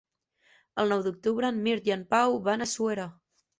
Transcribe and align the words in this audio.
El 0.83 0.89
nou 0.93 1.03
d'octubre 1.09 1.53
en 1.53 1.61
Mirt 1.69 1.91
i 1.91 1.95
en 1.99 2.09
Pau 2.17 2.41
van 2.51 2.69
a 2.69 2.71
Suera. 2.75 3.09